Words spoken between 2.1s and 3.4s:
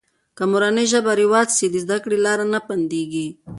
لاره نه بندېږي.